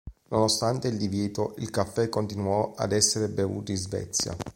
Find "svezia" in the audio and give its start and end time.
3.77-4.35